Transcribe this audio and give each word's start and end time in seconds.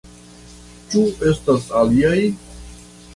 Ĉu 0.93 1.03
estas 1.31 1.67
aliaj? 1.83 2.17